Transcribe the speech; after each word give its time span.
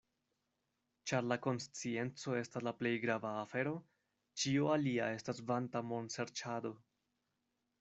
Ĉar 1.09 1.27
la 1.31 1.35
konscienco 1.47 2.33
estas 2.39 2.65
la 2.69 2.73
plej 2.79 2.93
grava 3.05 3.35
afero, 3.43 3.75
ĉio 4.45 4.73
alia 4.79 5.13
estas 5.19 5.45
vanta 5.53 5.85
monserĉado. 5.93 6.75